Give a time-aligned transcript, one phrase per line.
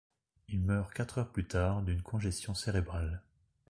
[0.49, 3.21] Il meurt quatre heures plus tard d'une congestion cérébrale.